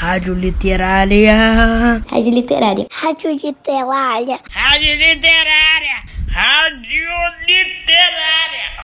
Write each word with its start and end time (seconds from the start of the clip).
Rádio 0.00 0.32
Literária. 0.32 1.36
Rádio 2.08 2.32
Literária. 2.32 2.86
Rádio 2.90 3.32
Literária. 3.32 4.40
Rádio 4.50 4.94
Literária. 4.96 5.96
Rádio 6.26 7.06
Literária. 7.46 8.80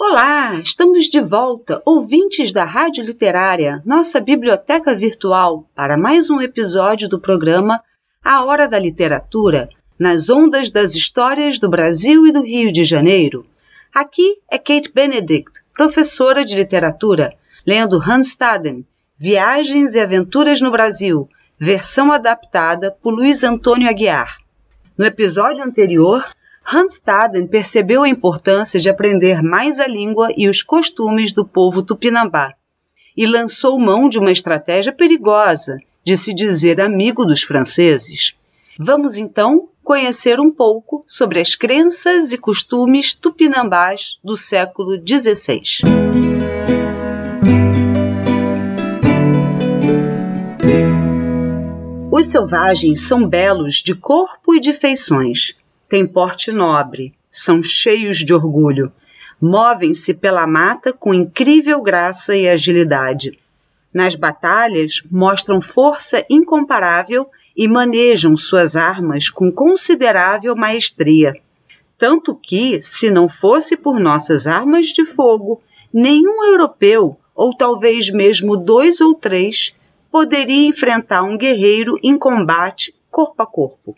Olá, 0.00 0.54
estamos 0.64 1.10
de 1.10 1.20
volta, 1.20 1.82
ouvintes 1.84 2.54
da 2.54 2.64
Rádio 2.64 3.04
Literária, 3.04 3.82
nossa 3.84 4.18
biblioteca 4.18 4.94
virtual, 4.94 5.68
para 5.74 5.98
mais 5.98 6.30
um 6.30 6.40
episódio 6.40 7.06
do 7.06 7.20
programa 7.20 7.82
A 8.24 8.42
Hora 8.46 8.66
da 8.66 8.78
Literatura, 8.78 9.68
nas 9.98 10.30
ondas 10.30 10.70
das 10.70 10.94
histórias 10.94 11.58
do 11.58 11.68
Brasil 11.68 12.26
e 12.26 12.32
do 12.32 12.42
Rio 12.42 12.72
de 12.72 12.82
Janeiro. 12.82 13.44
Aqui 13.94 14.38
é 14.50 14.56
Kate 14.56 14.90
Benedict, 14.90 15.60
professora 15.80 16.44
de 16.44 16.54
literatura, 16.54 17.32
lendo 17.66 17.96
Hans 17.96 18.32
Staden, 18.32 18.84
Viagens 19.16 19.94
e 19.94 19.98
Aventuras 19.98 20.60
no 20.60 20.70
Brasil, 20.70 21.26
versão 21.58 22.12
adaptada 22.12 22.90
por 22.90 23.14
Luiz 23.14 23.42
Antônio 23.42 23.88
Aguiar. 23.88 24.36
No 24.94 25.06
episódio 25.06 25.64
anterior, 25.64 26.22
Hans 26.70 26.96
Staden 26.96 27.46
percebeu 27.46 28.02
a 28.02 28.08
importância 28.10 28.78
de 28.78 28.90
aprender 28.90 29.42
mais 29.42 29.80
a 29.80 29.86
língua 29.86 30.28
e 30.36 30.50
os 30.50 30.62
costumes 30.62 31.32
do 31.32 31.46
povo 31.46 31.82
tupinambá 31.82 32.52
e 33.16 33.26
lançou 33.26 33.78
mão 33.78 34.06
de 34.06 34.18
uma 34.18 34.30
estratégia 34.30 34.92
perigosa 34.92 35.78
de 36.04 36.14
se 36.14 36.34
dizer 36.34 36.78
amigo 36.78 37.24
dos 37.24 37.42
franceses. 37.42 38.36
Vamos 38.78 39.16
então 39.16 39.68
conhecer 39.82 40.38
um 40.38 40.50
pouco 40.50 41.02
sobre 41.06 41.40
as 41.40 41.56
crenças 41.56 42.32
e 42.32 42.38
costumes 42.38 43.14
tupinambás 43.14 44.18
do 44.22 44.36
século 44.36 44.92
XVI. 44.94 45.60
Os 52.12 52.26
selvagens 52.26 53.00
são 53.00 53.28
belos 53.28 53.76
de 53.76 53.94
corpo 53.94 54.54
e 54.54 54.60
de 54.60 54.72
feições, 54.72 55.56
têm 55.88 56.06
porte 56.06 56.52
nobre, 56.52 57.12
são 57.30 57.62
cheios 57.62 58.18
de 58.18 58.32
orgulho, 58.32 58.92
movem-se 59.40 60.14
pela 60.14 60.46
mata 60.46 60.92
com 60.92 61.12
incrível 61.12 61.82
graça 61.82 62.36
e 62.36 62.48
agilidade. 62.48 63.39
Nas 63.92 64.14
batalhas, 64.14 65.02
mostram 65.10 65.60
força 65.60 66.24
incomparável 66.30 67.28
e 67.56 67.66
manejam 67.66 68.36
suas 68.36 68.76
armas 68.76 69.28
com 69.28 69.50
considerável 69.50 70.54
maestria. 70.54 71.34
Tanto 71.98 72.34
que, 72.34 72.80
se 72.80 73.10
não 73.10 73.28
fosse 73.28 73.76
por 73.76 73.98
nossas 73.98 74.46
armas 74.46 74.86
de 74.86 75.04
fogo, 75.04 75.60
nenhum 75.92 76.44
europeu, 76.44 77.18
ou 77.34 77.54
talvez 77.54 78.10
mesmo 78.10 78.56
dois 78.56 79.00
ou 79.00 79.14
três, 79.14 79.74
poderia 80.10 80.68
enfrentar 80.68 81.22
um 81.22 81.36
guerreiro 81.36 81.98
em 82.02 82.16
combate 82.16 82.94
corpo 83.10 83.42
a 83.42 83.46
corpo. 83.46 83.96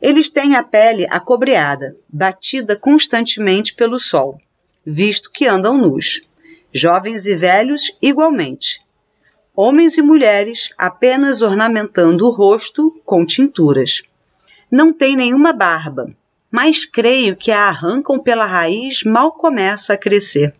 Eles 0.00 0.28
têm 0.28 0.56
a 0.56 0.62
pele 0.62 1.06
acobreada, 1.10 1.96
batida 2.08 2.76
constantemente 2.76 3.74
pelo 3.74 3.98
sol, 3.98 4.40
visto 4.84 5.30
que 5.30 5.46
andam 5.46 5.76
nus. 5.76 6.22
Jovens 6.72 7.26
e 7.26 7.34
velhos 7.34 7.96
igualmente. 8.00 8.80
Homens 9.54 9.98
e 9.98 10.02
mulheres 10.02 10.70
apenas 10.78 11.42
ornamentando 11.42 12.26
o 12.26 12.30
rosto 12.30 12.98
com 13.04 13.26
tinturas. 13.26 14.02
Não 14.70 14.94
têm 14.94 15.14
nenhuma 15.14 15.52
barba, 15.52 16.10
mas 16.50 16.86
creio 16.86 17.36
que 17.36 17.50
a 17.50 17.68
arrancam 17.68 18.18
pela 18.18 18.46
raiz 18.46 19.04
mal 19.04 19.30
começa 19.30 19.92
a 19.92 19.98
crescer. 19.98 20.54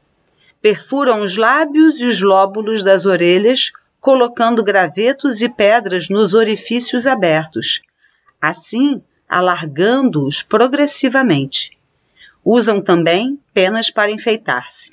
Perfuram 0.60 1.22
os 1.22 1.38
lábios 1.38 2.02
e 2.02 2.06
os 2.06 2.20
lóbulos 2.20 2.82
das 2.82 3.06
orelhas, 3.06 3.72
colocando 3.98 4.62
gravetos 4.62 5.40
e 5.40 5.48
pedras 5.48 6.10
nos 6.10 6.34
orifícios 6.34 7.06
abertos. 7.06 7.80
Assim, 8.38 9.02
alargando-os 9.26 10.42
progressivamente. 10.42 11.78
Usam 12.44 12.78
também 12.78 13.38
penas 13.54 13.90
para 13.90 14.10
enfeitar-se. 14.10 14.90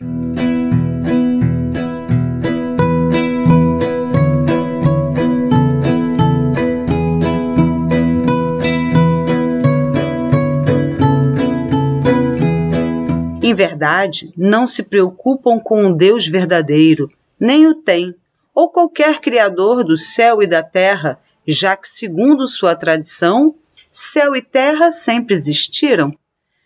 Verdade, 13.67 14.33
não 14.37 14.65
se 14.65 14.83
preocupam 14.83 15.59
com 15.59 15.87
o 15.87 15.95
Deus 15.95 16.27
verdadeiro, 16.27 17.11
nem 17.39 17.67
o 17.67 17.75
têm, 17.75 18.15
ou 18.55 18.69
qualquer 18.69 19.19
criador 19.19 19.83
do 19.83 19.97
céu 19.97 20.41
e 20.41 20.47
da 20.47 20.63
terra, 20.63 21.19
já 21.47 21.75
que, 21.75 21.87
segundo 21.87 22.47
sua 22.47 22.75
tradição, 22.75 23.55
Céu 23.91 24.35
e 24.35 24.41
terra 24.41 24.91
sempre 24.91 25.33
existiram. 25.33 26.15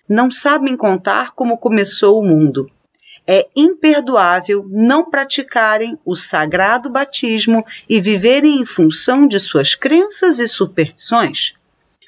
Não 0.09 0.29
sabem 0.29 0.75
contar 0.75 1.31
como 1.31 1.57
começou 1.57 2.19
o 2.19 2.25
mundo. 2.25 2.69
É 3.25 3.47
imperdoável 3.55 4.65
não 4.69 5.09
praticarem 5.09 5.97
o 6.03 6.17
sagrado 6.17 6.89
batismo 6.89 7.65
e 7.87 8.01
viverem 8.01 8.59
em 8.59 8.65
função 8.65 9.25
de 9.25 9.39
suas 9.39 9.73
crenças 9.73 10.39
e 10.39 10.47
superstições. 10.49 11.53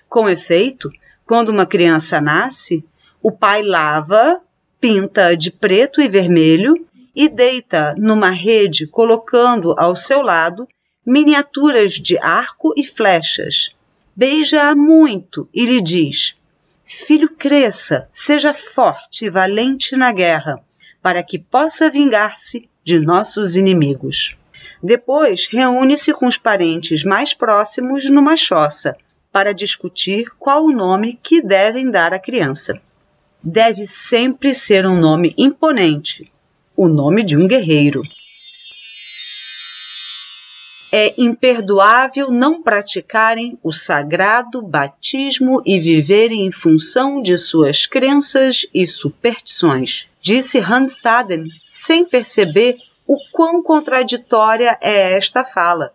Com 0.10 0.28
efeito, 0.28 0.92
quando 1.26 1.48
uma 1.48 1.66
criança 1.66 2.20
nasce, 2.20 2.84
o 3.24 3.32
pai 3.32 3.64
lava, 3.64 4.42
pinta 4.80 5.36
de 5.36 5.52
preto 5.52 6.02
e 6.02 6.08
vermelho 6.08 6.86
e 7.16 7.30
deita 7.30 7.96
numa 7.98 8.30
rede, 8.30 8.88
colocando 8.88 9.74
ao 9.78 9.96
seu 9.96 10.22
lado 10.22 10.68
miniaturas 11.06 11.94
de 11.94 12.18
arco 12.18 12.74
e 12.76 12.84
flechas 12.84 13.76
beija-a 14.16 14.74
muito 14.76 15.50
e 15.54 15.66
lhe 15.66 15.82
diz: 15.82 16.40
Filho, 16.86 17.30
cresça, 17.30 18.08
seja 18.12 18.54
forte 18.54 19.26
e 19.26 19.30
valente 19.30 19.96
na 19.96 20.12
guerra, 20.12 20.64
para 21.02 21.22
que 21.22 21.38
possa 21.38 21.90
vingar-se 21.90 22.70
de 22.84 23.00
nossos 23.00 23.56
inimigos. 23.56 24.38
Depois 24.82 25.48
reúne-se 25.52 26.14
com 26.14 26.28
os 26.28 26.38
parentes 26.38 27.04
mais 27.04 27.34
próximos 27.34 28.10
numa 28.10 28.38
choça 28.38 28.96
para 29.32 29.54
discutir 29.54 30.30
qual 30.40 30.64
o 30.64 30.72
nome 30.72 31.20
que 31.22 31.42
devem 31.42 31.92
dar 31.92 32.14
à 32.14 32.20
criança. 32.20 32.80
Deve 33.48 33.86
sempre 33.86 34.56
ser 34.56 34.88
um 34.88 35.00
nome 35.00 35.36
imponente, 35.38 36.32
o 36.76 36.88
nome 36.88 37.24
de 37.24 37.38
um 37.38 37.48
guerreiro. 37.48 38.02
É 40.92 41.14
imperdoável 41.16 42.32
não 42.32 42.64
praticarem 42.64 43.56
o 43.62 43.72
sagrado 43.72 44.64
batismo 44.64 45.62
e 45.64 45.80
viverem 45.80 46.48
em 46.48 46.52
função 46.52 47.22
de 47.22 47.38
suas 47.38 47.86
crenças 47.86 48.66
e 48.74 48.88
superstições, 48.88 50.10
disse 50.20 50.58
Hanstaden, 50.58 51.48
sem 51.68 52.04
perceber 52.04 52.80
o 53.06 53.16
quão 53.32 53.62
contraditória 53.62 54.76
é 54.82 55.16
esta 55.16 55.44
fala, 55.44 55.94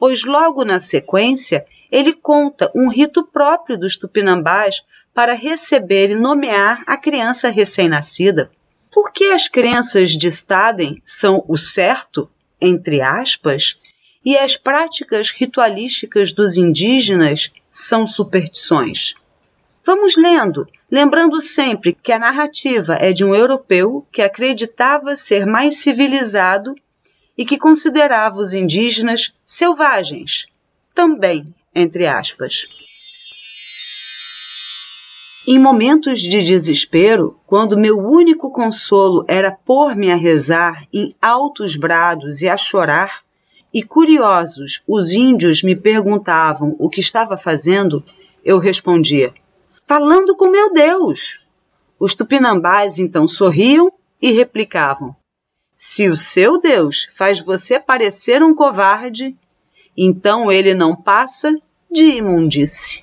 pois 0.00 0.24
logo 0.24 0.64
na 0.64 0.80
sequência 0.80 1.66
ele 1.92 2.14
conta 2.14 2.72
um 2.74 2.88
rito 2.88 3.22
próprio 3.22 3.76
dos 3.76 3.98
tupinambás 3.98 4.82
para 5.12 5.34
receber 5.34 6.10
e 6.10 6.14
nomear 6.14 6.82
a 6.86 6.96
criança 6.96 7.50
recém-nascida. 7.50 8.50
Por 8.90 9.12
que 9.12 9.24
as 9.24 9.46
crenças 9.46 10.12
de 10.12 10.28
Staden 10.28 11.02
são 11.04 11.44
o 11.46 11.58
certo, 11.58 12.30
entre 12.58 13.02
aspas, 13.02 13.78
e 14.24 14.38
as 14.38 14.56
práticas 14.56 15.30
ritualísticas 15.30 16.32
dos 16.32 16.56
indígenas 16.56 17.52
são 17.68 18.06
superstições. 18.06 19.14
Vamos 19.84 20.16
lendo, 20.16 20.66
lembrando 20.90 21.40
sempre 21.42 21.92
que 21.92 22.12
a 22.12 22.18
narrativa 22.18 22.94
é 22.94 23.12
de 23.12 23.24
um 23.24 23.34
europeu 23.34 24.06
que 24.10 24.22
acreditava 24.22 25.14
ser 25.14 25.44
mais 25.44 25.76
civilizado 25.76 26.74
e 27.40 27.44
que 27.46 27.56
considerava 27.56 28.38
os 28.38 28.52
indígenas 28.52 29.34
selvagens, 29.46 30.44
também, 30.94 31.54
entre 31.74 32.06
aspas. 32.06 32.66
Em 35.48 35.58
momentos 35.58 36.20
de 36.20 36.42
desespero, 36.42 37.40
quando 37.46 37.78
meu 37.78 37.96
único 37.96 38.50
consolo 38.50 39.24
era 39.26 39.50
pôr-me 39.50 40.12
a 40.12 40.16
rezar 40.16 40.86
em 40.92 41.14
altos 41.18 41.76
brados 41.76 42.42
e 42.42 42.48
a 42.50 42.58
chorar, 42.58 43.22
e 43.72 43.82
curiosos, 43.82 44.82
os 44.86 45.12
índios 45.12 45.62
me 45.62 45.74
perguntavam 45.74 46.76
o 46.78 46.90
que 46.90 47.00
estava 47.00 47.38
fazendo, 47.38 48.04
eu 48.44 48.58
respondia: 48.58 49.32
Falando 49.86 50.36
com 50.36 50.50
meu 50.50 50.74
Deus. 50.74 51.40
Os 51.98 52.14
tupinambás 52.14 52.98
então 52.98 53.26
sorriam 53.26 53.90
e 54.20 54.30
replicavam: 54.30 55.16
Se 55.82 56.10
o 56.10 56.14
seu 56.14 56.60
Deus 56.60 57.08
faz 57.14 57.40
você 57.40 57.80
parecer 57.80 58.42
um 58.42 58.54
covarde, 58.54 59.34
então 59.96 60.52
ele 60.52 60.74
não 60.74 60.94
passa 60.94 61.58
de 61.90 62.04
imundice. 62.18 63.02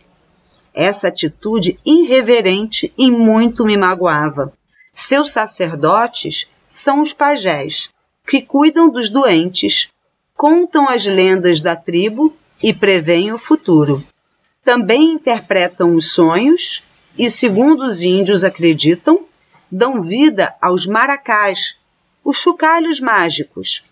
Essa 0.75 1.07
atitude 1.07 1.79
irreverente 1.83 2.93
e 2.95 3.09
muito 3.09 3.65
me 3.65 3.75
magoava. 3.75 4.53
Seus 4.93 5.31
sacerdotes 5.31 6.45
são 6.67 7.01
os 7.01 7.13
pajés, 7.13 7.89
que 8.27 8.43
cuidam 8.43 8.91
dos 8.91 9.09
doentes, 9.09 9.89
contam 10.35 10.87
as 10.87 11.03
lendas 11.03 11.61
da 11.61 11.75
tribo 11.75 12.31
e 12.61 12.71
preveem 12.75 13.33
o 13.33 13.39
futuro. 13.39 14.03
Também 14.63 15.13
interpretam 15.13 15.95
os 15.95 16.11
sonhos 16.11 16.83
e, 17.17 17.27
segundo 17.27 17.87
os 17.87 18.03
índios 18.03 18.43
acreditam, 18.43 19.25
dão 19.71 20.03
vida 20.03 20.55
aos 20.61 20.85
maracás, 20.85 21.75
os 22.27 22.35
chocalhos 22.35 22.99
mágicos. 22.99 23.85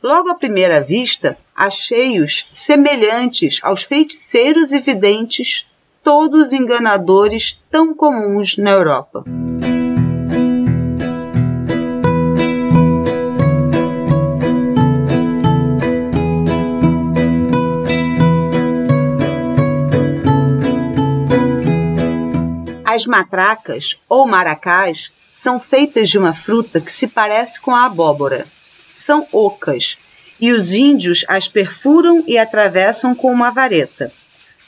Logo 0.00 0.30
à 0.30 0.34
primeira 0.36 0.80
vista, 0.80 1.36
achei-os 1.56 2.46
semelhantes 2.52 3.58
aos 3.64 3.82
feiticeiros 3.82 4.70
e 4.70 4.78
videntes, 4.78 5.66
todos 6.00 6.52
enganadores 6.52 7.60
tão 7.68 7.92
comuns 7.92 8.56
na 8.56 8.70
Europa. 8.70 9.24
As 22.98 23.06
matracas 23.06 23.96
ou 24.08 24.26
maracás 24.26 25.08
são 25.32 25.60
feitas 25.60 26.10
de 26.10 26.18
uma 26.18 26.34
fruta 26.34 26.80
que 26.80 26.90
se 26.90 27.06
parece 27.06 27.60
com 27.60 27.70
a 27.70 27.86
abóbora. 27.86 28.44
São 28.44 29.24
ocas 29.30 29.96
e 30.40 30.50
os 30.50 30.72
índios 30.72 31.24
as 31.28 31.46
perfuram 31.46 32.24
e 32.26 32.36
atravessam 32.36 33.14
com 33.14 33.30
uma 33.30 33.52
vareta. 33.52 34.10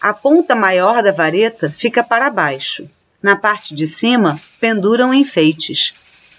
A 0.00 0.14
ponta 0.14 0.54
maior 0.54 1.02
da 1.02 1.10
vareta 1.10 1.68
fica 1.68 2.04
para 2.04 2.30
baixo. 2.30 2.88
Na 3.20 3.34
parte 3.34 3.74
de 3.74 3.84
cima, 3.84 4.40
penduram 4.60 5.12
enfeites. 5.12 5.92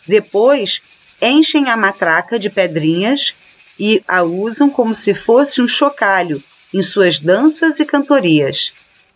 Depois, 0.07 0.81
enchem 1.21 1.67
a 1.67 1.75
matraca 1.75 2.39
de 2.39 2.49
pedrinhas 2.49 3.33
e 3.77 4.01
a 4.07 4.23
usam 4.23 4.69
como 4.69 4.95
se 4.95 5.13
fosse 5.13 5.61
um 5.61 5.67
chocalho 5.67 6.41
em 6.73 6.81
suas 6.81 7.19
danças 7.19 7.81
e 7.81 7.85
cantorias. 7.85 8.71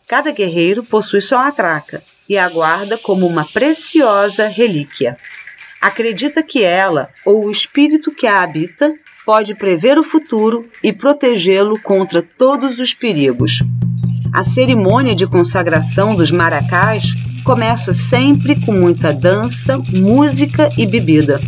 Cada 0.07 0.29
guerreiro 0.31 0.83
possui 0.83 1.21
sua 1.21 1.45
matraca 1.45 2.03
e 2.29 2.37
a 2.37 2.47
guarda 2.49 2.97
como 2.97 3.25
uma 3.25 3.45
preciosa 3.45 4.47
relíquia. 4.47 5.17
Acredita 5.81 6.41
que 6.41 6.63
ela, 6.63 7.09
ou 7.25 7.45
o 7.45 7.51
espírito 7.51 8.11
que 8.11 8.25
a 8.25 8.41
habita, 8.41 8.93
pode 9.25 9.55
prever 9.55 9.97
o 9.97 10.03
futuro 10.03 10.69
e 10.83 10.91
protegê-lo 10.91 11.79
contra 11.79 12.21
todos 12.21 12.79
os 12.79 12.93
perigos. 12.93 13.59
A 14.33 14.43
cerimônia 14.43 15.15
de 15.15 15.27
consagração 15.27 16.15
dos 16.15 16.31
maracás 16.31 17.13
começa 17.43 17.93
sempre 17.93 18.59
com 18.65 18.73
muita 18.73 19.13
dança, 19.13 19.81
música 19.97 20.69
e 20.77 20.85
bebida. 20.85 21.39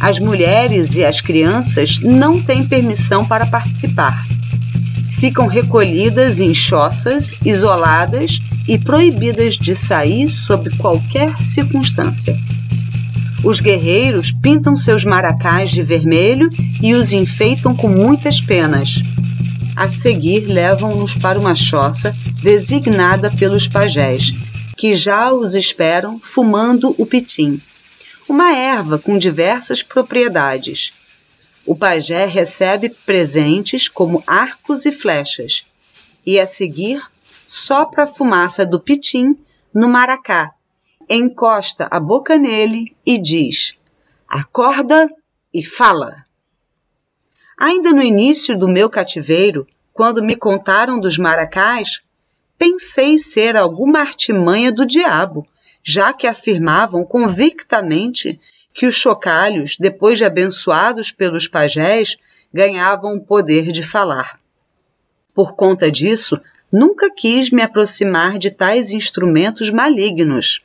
As 0.00 0.18
mulheres 0.18 0.94
e 0.94 1.04
as 1.04 1.20
crianças 1.20 2.00
não 2.00 2.40
têm 2.40 2.66
permissão 2.66 3.26
para 3.26 3.46
participar 3.46 4.16
ficam 5.18 5.48
recolhidas 5.48 6.38
em 6.38 6.54
choças 6.54 7.38
isoladas 7.44 8.38
e 8.68 8.78
proibidas 8.78 9.54
de 9.54 9.74
sair 9.74 10.28
sob 10.28 10.70
qualquer 10.76 11.36
circunstância. 11.38 12.36
Os 13.42 13.58
guerreiros 13.58 14.30
pintam 14.30 14.76
seus 14.76 15.04
maracás 15.04 15.70
de 15.70 15.82
vermelho 15.82 16.48
e 16.82 16.94
os 16.94 17.12
enfeitam 17.12 17.74
com 17.74 17.88
muitas 17.88 18.40
penas. 18.40 19.02
A 19.74 19.88
seguir, 19.88 20.46
levam-nos 20.46 21.14
para 21.14 21.40
uma 21.40 21.54
choça 21.54 22.14
designada 22.42 23.30
pelos 23.30 23.66
pajés, 23.66 24.32
que 24.76 24.94
já 24.94 25.32
os 25.32 25.54
esperam 25.54 26.18
fumando 26.18 26.94
o 26.98 27.06
pitim, 27.06 27.58
uma 28.28 28.54
erva 28.54 28.98
com 28.98 29.16
diversas 29.16 29.82
propriedades 29.82 30.98
o 31.68 31.76
pajé 31.76 32.24
recebe 32.24 32.88
presentes 33.04 33.88
como 33.88 34.24
arcos 34.26 34.86
e 34.86 34.90
flechas, 34.90 35.66
e 36.24 36.40
a 36.40 36.46
seguir 36.46 37.02
sopra 37.48 38.02
a 38.02 38.06
fumaça 38.06 38.66
do 38.66 38.78
pitim 38.78 39.34
no 39.72 39.88
maracá, 39.88 40.52
encosta 41.08 41.88
a 41.90 41.98
boca 41.98 42.36
nele 42.36 42.94
e 43.06 43.16
diz: 43.16 43.78
Acorda 44.28 45.08
e 45.52 45.64
fala. 45.64 46.26
Ainda 47.56 47.90
no 47.90 48.02
início 48.02 48.56
do 48.56 48.68
meu 48.68 48.90
cativeiro, 48.90 49.66
quando 49.94 50.22
me 50.22 50.36
contaram 50.36 51.00
dos 51.00 51.16
maracás, 51.16 52.02
pensei 52.58 53.16
ser 53.16 53.56
alguma 53.56 54.00
artimanha 54.00 54.70
do 54.70 54.84
diabo, 54.84 55.48
já 55.82 56.12
que 56.12 56.26
afirmavam 56.26 57.02
convictamente 57.02 58.38
que 58.74 58.84
os 58.84 58.94
chocalhos, 58.94 59.78
depois 59.78 60.18
de 60.18 60.26
abençoados 60.26 61.10
pelos 61.10 61.48
pajés, 61.48 62.18
ganhavam 62.52 63.16
o 63.16 63.24
poder 63.24 63.72
de 63.72 63.82
falar. 63.82 64.38
Por 65.34 65.54
conta 65.54 65.90
disso, 65.90 66.38
nunca 66.72 67.10
quis 67.10 67.50
me 67.50 67.62
aproximar 67.62 68.38
de 68.38 68.50
tais 68.50 68.90
instrumentos 68.90 69.70
malignos. 69.70 70.62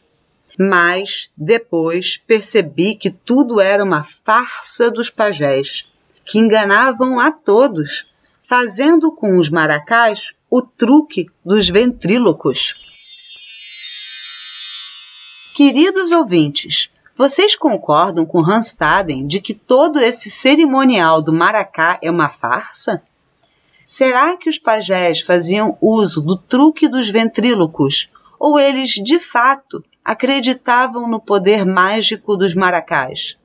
Mas 0.58 1.30
depois 1.36 2.18
percebi 2.18 2.96
que 2.96 3.10
tudo 3.10 3.60
era 3.60 3.84
uma 3.84 4.04
farsa 4.04 4.92
dos 4.92 5.10
pajés, 5.10 5.90
que 6.24 6.38
enganavam 6.38 7.20
a 7.20 7.32
todos, 7.32 8.06
fazendo 8.44 9.12
com 9.12 9.38
os 9.38 9.50
maracás 9.50 10.34
o 10.50 10.62
truque 10.62 11.28
dos 11.44 11.70
ventrílocos. 11.70 12.94
Queridos 15.56 16.12
ouvintes, 16.12 16.92
vocês 17.16 17.56
concordam 17.56 18.26
com 18.26 18.42
Hanstaden 18.42 19.26
de 19.26 19.40
que 19.40 19.54
todo 19.54 20.00
esse 20.00 20.30
cerimonial 20.30 21.22
do 21.22 21.32
maracá 21.32 22.00
é 22.02 22.10
uma 22.10 22.30
farsa? 22.30 23.04
Será 23.84 24.38
que 24.38 24.50
os 24.50 24.58
pajés 24.58 25.22
faziam 25.22 25.78
uso 25.82 26.22
do 26.22 26.38
truque 26.38 26.88
dos 26.88 27.10
ventrílocos 27.10 28.10
ou 28.40 28.60
eles 28.60 28.92
de 28.92 29.20
fato 29.20 29.84
acreditavam 30.04 31.08
no 31.08 31.20
poder 31.20 31.66
mágico 31.66 32.36
dos 32.36 32.54
maracás? 32.54 33.38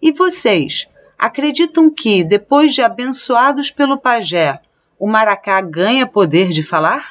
E 0.00 0.12
vocês 0.12 0.88
acreditam 1.18 1.90
que, 1.90 2.22
depois 2.22 2.74
de 2.74 2.82
abençoados 2.82 3.70
pelo 3.70 3.98
pajé, 3.98 4.60
o 4.98 5.08
maracá 5.08 5.60
ganha 5.60 6.06
poder 6.06 6.50
de 6.50 6.62
falar? 6.62 7.08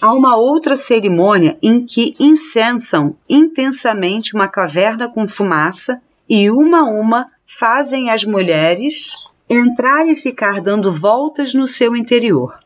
há 0.00 0.14
uma 0.14 0.36
outra 0.36 0.76
cerimônia 0.76 1.58
em 1.60 1.84
que 1.84 2.14
incensam 2.18 3.14
intensamente 3.28 4.34
uma 4.34 4.48
caverna 4.48 5.08
com 5.08 5.28
fumaça 5.28 6.00
e 6.28 6.50
uma 6.50 6.80
a 6.80 6.84
uma 6.84 7.30
fazem 7.58 8.10
as 8.10 8.24
mulheres 8.24 9.28
entrar 9.48 10.06
e 10.06 10.14
ficar 10.14 10.60
dando 10.60 10.92
voltas 10.92 11.52
no 11.52 11.66
seu 11.66 11.96
interior. 11.96 12.58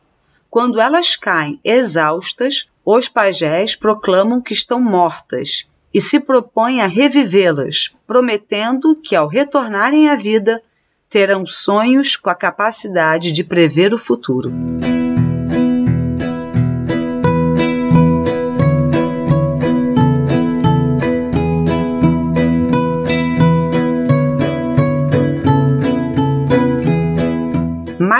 Quando 0.49 0.79
elas 0.79 1.15
caem 1.15 1.59
exaustas, 1.63 2.69
os 2.85 3.09
pajés 3.09 3.75
proclamam 3.75 4.39
que 4.39 4.53
estão 4.53 4.79
mortas 4.79 5.67
e 5.93 5.99
se 5.99 6.19
propõem 6.19 6.81
a 6.81 6.87
revivê-las, 6.87 7.93
prometendo 8.05 8.95
que 8.95 9.15
ao 9.15 9.27
retornarem 9.27 10.09
à 10.09 10.15
vida 10.15 10.61
terão 11.09 11.45
sonhos 11.45 12.15
com 12.15 12.29
a 12.29 12.35
capacidade 12.35 13.31
de 13.31 13.43
prever 13.43 13.93
o 13.93 13.97
futuro. 13.97 14.51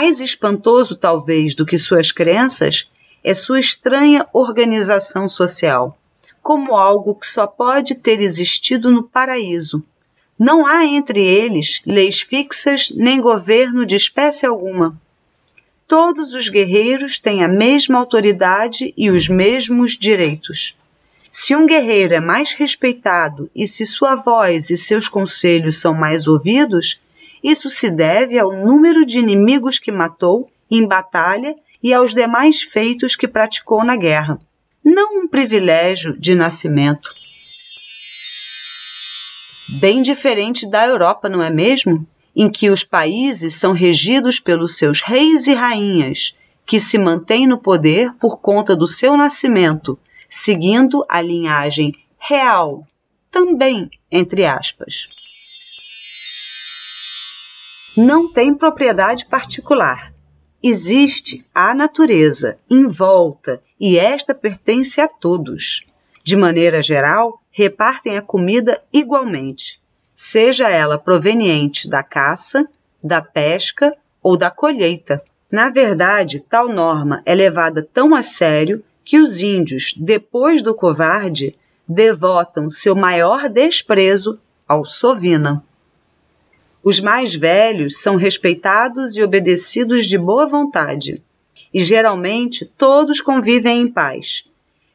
Mais 0.06 0.20
espantoso, 0.20 0.94
talvez, 0.94 1.56
do 1.56 1.66
que 1.66 1.76
suas 1.76 2.12
crenças 2.12 2.88
é 3.24 3.34
sua 3.34 3.58
estranha 3.58 4.24
organização 4.32 5.28
social, 5.28 5.98
como 6.40 6.76
algo 6.76 7.12
que 7.12 7.26
só 7.26 7.44
pode 7.44 7.96
ter 7.96 8.20
existido 8.20 8.88
no 8.92 9.02
paraíso. 9.02 9.82
Não 10.38 10.64
há 10.64 10.86
entre 10.86 11.20
eles 11.20 11.82
leis 11.84 12.20
fixas 12.20 12.92
nem 12.94 13.20
governo 13.20 13.84
de 13.84 13.96
espécie 13.96 14.46
alguma. 14.46 14.96
Todos 15.88 16.34
os 16.34 16.48
guerreiros 16.48 17.18
têm 17.18 17.42
a 17.42 17.48
mesma 17.48 17.98
autoridade 17.98 18.94
e 18.96 19.10
os 19.10 19.28
mesmos 19.28 19.98
direitos. 19.98 20.76
Se 21.28 21.56
um 21.56 21.66
guerreiro 21.66 22.14
é 22.14 22.20
mais 22.20 22.52
respeitado 22.52 23.50
e 23.52 23.66
se 23.66 23.84
sua 23.84 24.14
voz 24.14 24.70
e 24.70 24.76
seus 24.76 25.08
conselhos 25.08 25.80
são 25.80 25.94
mais 25.94 26.28
ouvidos, 26.28 27.00
isso 27.46 27.70
se 27.70 27.88
deve 27.88 28.36
ao 28.36 28.50
número 28.50 29.06
de 29.06 29.20
inimigos 29.20 29.78
que 29.78 29.92
matou 29.92 30.50
em 30.68 30.84
batalha 30.84 31.54
e 31.80 31.94
aos 31.94 32.12
demais 32.12 32.62
feitos 32.62 33.14
que 33.14 33.28
praticou 33.28 33.84
na 33.84 33.94
guerra, 33.94 34.40
não 34.84 35.20
um 35.20 35.28
privilégio 35.28 36.18
de 36.18 36.34
nascimento. 36.34 37.08
Bem 39.78 40.02
diferente 40.02 40.68
da 40.68 40.84
Europa, 40.86 41.28
não 41.28 41.40
é 41.40 41.48
mesmo? 41.48 42.04
Em 42.34 42.50
que 42.50 42.68
os 42.68 42.82
países 42.82 43.54
são 43.54 43.72
regidos 43.72 44.40
pelos 44.40 44.76
seus 44.76 45.00
reis 45.00 45.46
e 45.46 45.54
rainhas, 45.54 46.34
que 46.66 46.80
se 46.80 46.98
mantêm 46.98 47.46
no 47.46 47.58
poder 47.58 48.12
por 48.14 48.40
conta 48.40 48.74
do 48.74 48.88
seu 48.88 49.16
nascimento, 49.16 49.96
seguindo 50.28 51.06
a 51.08 51.20
linhagem 51.20 51.94
real, 52.18 52.84
também 53.30 53.88
entre 54.10 54.44
aspas. 54.44 55.55
Não 57.96 58.30
tem 58.30 58.54
propriedade 58.54 59.24
particular. 59.24 60.12
Existe 60.62 61.42
a 61.54 61.74
natureza 61.74 62.58
em 62.68 62.86
volta 62.88 63.62
e 63.80 63.98
esta 63.98 64.34
pertence 64.34 65.00
a 65.00 65.08
todos. 65.08 65.86
De 66.22 66.36
maneira 66.36 66.82
geral, 66.82 67.40
repartem 67.50 68.18
a 68.18 68.22
comida 68.22 68.82
igualmente, 68.92 69.80
seja 70.14 70.68
ela 70.68 70.98
proveniente 70.98 71.88
da 71.88 72.02
caça, 72.02 72.68
da 73.02 73.22
pesca 73.22 73.96
ou 74.22 74.36
da 74.36 74.50
colheita. 74.50 75.22
Na 75.50 75.70
verdade, 75.70 76.40
tal 76.40 76.68
norma 76.68 77.22
é 77.24 77.34
levada 77.34 77.82
tão 77.82 78.14
a 78.14 78.22
sério 78.22 78.84
que 79.04 79.18
os 79.18 79.40
índios, 79.40 79.94
depois 79.96 80.60
do 80.62 80.74
covarde, 80.74 81.56
devotam 81.88 82.68
seu 82.68 82.94
maior 82.94 83.48
desprezo 83.48 84.38
ao 84.68 84.84
sovina. 84.84 85.64
Os 86.88 87.00
mais 87.00 87.34
velhos 87.34 88.00
são 88.00 88.14
respeitados 88.14 89.16
e 89.16 89.22
obedecidos 89.24 90.06
de 90.06 90.16
boa 90.16 90.46
vontade, 90.46 91.20
e 91.74 91.80
geralmente 91.80 92.64
todos 92.64 93.20
convivem 93.20 93.80
em 93.80 93.88
paz. 93.88 94.44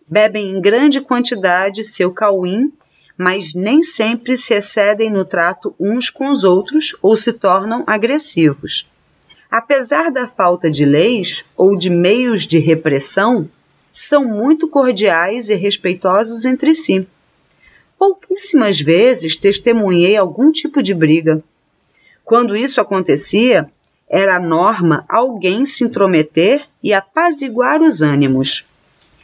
Bebem 0.07 0.51
em 0.51 0.61
grande 0.61 1.01
quantidade 1.01 1.83
seu 1.83 2.13
cauim, 2.13 2.71
mas 3.17 3.53
nem 3.53 3.83
sempre 3.83 4.37
se 4.37 4.53
excedem 4.53 5.09
no 5.09 5.25
trato 5.25 5.75
uns 5.77 6.09
com 6.09 6.29
os 6.29 6.45
outros 6.45 6.95
ou 7.01 7.17
se 7.17 7.33
tornam 7.33 7.83
agressivos. 7.85 8.89
Apesar 9.51 10.13
da 10.13 10.25
falta 10.25 10.71
de 10.71 10.85
leis 10.85 11.43
ou 11.57 11.75
de 11.75 11.89
meios 11.89 12.47
de 12.47 12.57
repressão, 12.57 13.49
são 13.91 14.23
muito 14.23 14.69
cordiais 14.69 15.49
e 15.49 15.55
respeitosos 15.55 16.45
entre 16.45 16.73
si. 16.73 17.05
Pouquíssimas 17.99 18.79
vezes 18.79 19.35
testemunhei 19.35 20.15
algum 20.15 20.53
tipo 20.53 20.81
de 20.81 20.93
briga. 20.93 21.43
Quando 22.31 22.55
isso 22.55 22.79
acontecia, 22.79 23.69
era 24.09 24.39
norma 24.39 25.03
alguém 25.09 25.65
se 25.65 25.83
intrometer 25.83 26.63
e 26.81 26.93
apaziguar 26.93 27.81
os 27.81 28.01
ânimos. 28.01 28.65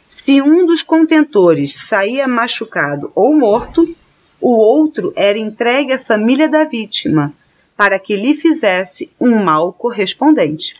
Se 0.06 0.42
um 0.42 0.66
dos 0.66 0.82
contentores 0.82 1.74
saía 1.74 2.28
machucado 2.28 3.10
ou 3.14 3.34
morto, 3.34 3.88
o 4.38 4.54
outro 4.54 5.10
era 5.16 5.38
entregue 5.38 5.94
à 5.94 5.98
família 5.98 6.50
da 6.50 6.64
vítima, 6.64 7.32
para 7.74 7.98
que 7.98 8.14
lhe 8.14 8.34
fizesse 8.34 9.10
um 9.18 9.42
mal 9.42 9.72
correspondente. 9.72 10.74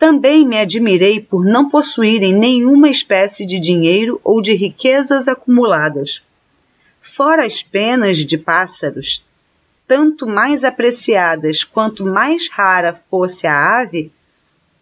Também 0.00 0.44
me 0.44 0.58
admirei 0.58 1.20
por 1.20 1.44
não 1.44 1.68
possuírem 1.68 2.32
nenhuma 2.34 2.90
espécie 2.90 3.46
de 3.46 3.60
dinheiro 3.60 4.20
ou 4.24 4.40
de 4.40 4.52
riquezas 4.54 5.28
acumuladas. 5.28 6.24
Fora 7.00 7.46
as 7.46 7.62
penas 7.62 8.18
de 8.18 8.36
pássaros, 8.36 9.29
tanto 9.90 10.24
mais 10.24 10.62
apreciadas 10.62 11.64
quanto 11.64 12.06
mais 12.06 12.48
rara 12.48 12.94
fosse 13.10 13.48
a 13.48 13.80
ave, 13.80 14.12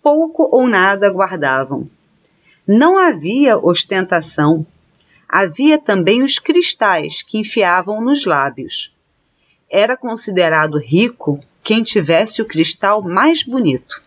pouco 0.02 0.46
ou 0.52 0.68
nada 0.68 1.08
guardavam. 1.08 1.88
Não 2.66 2.98
havia 2.98 3.56
ostentação. 3.56 4.66
Havia 5.26 5.78
também 5.78 6.22
os 6.22 6.38
cristais 6.38 7.22
que 7.22 7.38
enfiavam 7.38 8.02
nos 8.02 8.26
lábios. 8.26 8.94
Era 9.70 9.96
considerado 9.96 10.76
rico 10.76 11.40
quem 11.64 11.82
tivesse 11.82 12.42
o 12.42 12.46
cristal 12.46 13.00
mais 13.00 13.42
bonito 13.42 14.02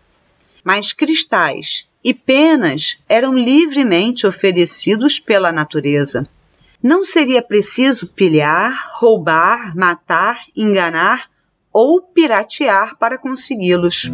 mas 0.64 0.92
cristais 0.92 1.86
e 2.04 2.14
penas 2.14 2.98
eram 3.08 3.34
livremente 3.34 4.28
oferecidos 4.28 5.18
pela 5.18 5.50
natureza. 5.50 6.28
Não 6.82 7.04
seria 7.04 7.40
preciso 7.40 8.08
pilhar, 8.08 8.90
roubar, 8.98 9.76
matar, 9.76 10.40
enganar 10.56 11.30
ou 11.72 12.02
piratear 12.02 12.98
para 12.98 13.16
consegui-los. 13.16 14.10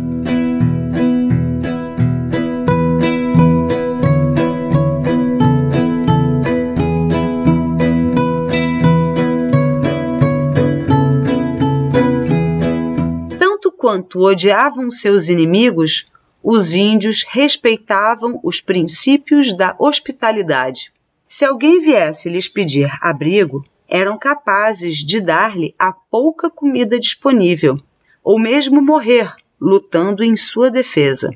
Tanto 13.39 13.73
quanto 13.73 14.21
odiavam 14.27 14.91
seus 14.91 15.31
inimigos, 15.31 16.07
os 16.43 16.75
índios 16.75 17.25
respeitavam 17.27 18.39
os 18.45 18.61
princípios 18.61 19.57
da 19.57 19.75
hospitalidade. 19.79 20.93
Se 21.29 21.45
alguém 21.45 21.81
viesse 21.81 22.29
lhes 22.31 22.49
pedir 22.49 22.91
abrigo, 23.03 23.65
eram 23.87 24.19
capazes 24.19 24.97
de 25.05 25.21
dar-lhe 25.21 25.75
a 25.79 25.93
pouca 25.93 26.51
comida 26.51 26.99
disponível, 26.99 27.79
ou 28.25 28.39
mesmo 28.39 28.81
morrer 28.81 29.31
lutando 29.61 30.25
em 30.25 30.37
sua 30.37 30.71
defesa. 30.71 31.31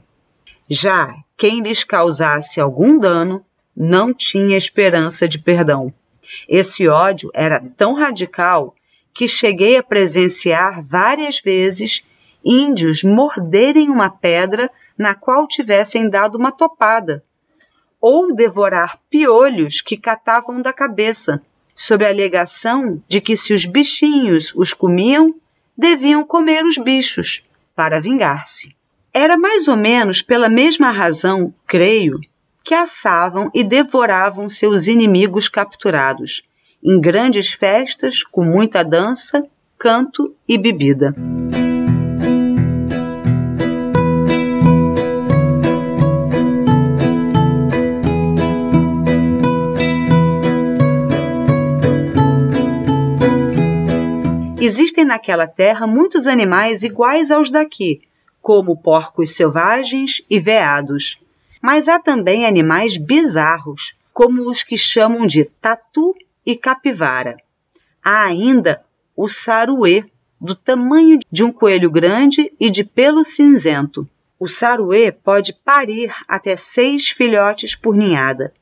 Já 0.68 1.14
quem 1.36 1.60
lhes 1.60 1.84
causasse 1.84 2.60
algum 2.60 2.96
dano 2.96 3.44
não 3.76 4.14
tinha 4.14 4.56
esperança 4.56 5.28
de 5.28 5.38
perdão. 5.38 5.92
Esse 6.48 6.88
ódio 6.88 7.30
era 7.34 7.60
tão 7.60 7.94
radical 7.94 8.74
que 9.12 9.28
cheguei 9.28 9.76
a 9.76 9.82
presenciar 9.82 10.82
várias 10.82 11.38
vezes 11.38 12.02
índios 12.44 13.02
morderem 13.02 13.90
uma 13.90 14.08
pedra 14.08 14.70
na 14.96 15.14
qual 15.14 15.46
tivessem 15.46 16.08
dado 16.08 16.36
uma 16.36 16.50
topada, 16.50 17.22
ou 18.02 18.34
devorar 18.34 18.98
piolhos 19.08 19.80
que 19.80 19.96
catavam 19.96 20.60
da 20.60 20.72
cabeça, 20.72 21.40
sob 21.72 22.04
a 22.04 22.08
alegação 22.08 23.00
de 23.06 23.20
que 23.20 23.36
se 23.36 23.54
os 23.54 23.64
bichinhos 23.64 24.52
os 24.56 24.74
comiam, 24.74 25.32
deviam 25.78 26.24
comer 26.24 26.64
os 26.64 26.76
bichos, 26.76 27.44
para 27.76 28.00
vingar-se. 28.00 28.74
Era 29.14 29.36
mais 29.36 29.68
ou 29.68 29.76
menos 29.76 30.20
pela 30.20 30.48
mesma 30.48 30.90
razão, 30.90 31.54
creio, 31.64 32.20
que 32.64 32.74
assavam 32.74 33.50
e 33.54 33.62
devoravam 33.62 34.48
seus 34.48 34.88
inimigos 34.88 35.48
capturados, 35.48 36.42
em 36.82 37.00
grandes 37.00 37.52
festas, 37.52 38.24
com 38.24 38.44
muita 38.44 38.82
dança, 38.82 39.46
canto 39.78 40.34
e 40.48 40.58
bebida. 40.58 41.14
Existem 54.72 55.04
naquela 55.04 55.46
terra 55.46 55.86
muitos 55.86 56.26
animais 56.26 56.82
iguais 56.82 57.30
aos 57.30 57.50
daqui, 57.50 58.00
como 58.40 58.74
porcos 58.74 59.32
selvagens 59.32 60.22
e 60.30 60.40
veados. 60.40 61.20
Mas 61.60 61.88
há 61.88 61.98
também 61.98 62.46
animais 62.46 62.96
bizarros, 62.96 63.94
como 64.14 64.50
os 64.50 64.62
que 64.62 64.78
chamam 64.78 65.26
de 65.26 65.44
tatu 65.44 66.16
e 66.46 66.56
capivara. 66.56 67.36
Há 68.02 68.22
ainda 68.22 68.82
o 69.14 69.28
saruê, 69.28 70.04
do 70.40 70.54
tamanho 70.54 71.18
de 71.30 71.44
um 71.44 71.52
coelho 71.52 71.90
grande 71.90 72.50
e 72.58 72.70
de 72.70 72.82
pelo 72.82 73.22
cinzento. 73.22 74.08
O 74.40 74.48
saruê 74.48 75.12
pode 75.12 75.52
parir 75.52 76.14
até 76.26 76.56
seis 76.56 77.10
filhotes 77.10 77.74
por 77.74 77.94
ninhada. 77.94 78.54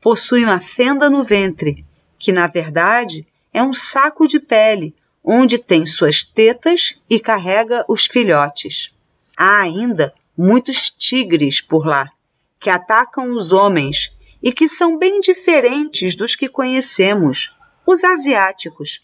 Possui 0.00 0.42
uma 0.42 0.58
fenda 0.58 1.10
no 1.10 1.22
ventre, 1.22 1.84
que 2.18 2.32
na 2.32 2.46
verdade 2.46 3.26
é 3.52 3.62
um 3.62 3.74
saco 3.74 4.26
de 4.26 4.40
pele 4.40 4.94
onde 5.24 5.58
tem 5.58 5.84
suas 5.86 6.24
tetas 6.24 6.96
e 7.08 7.20
carrega 7.20 7.84
os 7.88 8.06
filhotes. 8.06 8.92
Há 9.36 9.60
ainda 9.60 10.14
muitos 10.36 10.90
tigres 10.90 11.60
por 11.60 11.86
lá, 11.86 12.10
que 12.58 12.70
atacam 12.70 13.30
os 13.30 13.52
homens 13.52 14.12
e 14.42 14.52
que 14.52 14.68
são 14.68 14.98
bem 14.98 15.20
diferentes 15.20 16.16
dos 16.16 16.34
que 16.34 16.48
conhecemos, 16.48 17.54
os 17.86 18.02
asiáticos, 18.04 19.00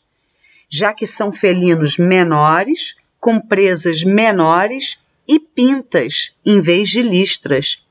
já 0.68 0.92
que 0.92 1.06
são 1.06 1.30
felinos 1.30 1.98
menores, 1.98 2.94
com 3.20 3.40
presas 3.40 4.02
menores 4.02 4.98
e 5.28 5.38
pintas 5.38 6.32
em 6.44 6.60
vez 6.60 6.88
de 6.88 7.02
listras, 7.02 7.84